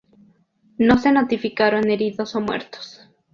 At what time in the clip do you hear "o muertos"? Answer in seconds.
2.35-3.07